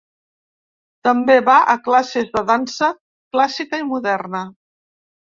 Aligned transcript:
També 1.07 1.33
va 1.49 1.57
a 1.73 1.75
classes 1.87 2.31
de 2.37 2.43
dansa 2.47 2.89
clàssica 3.35 3.81
i 3.83 3.85
moderna. 3.91 4.41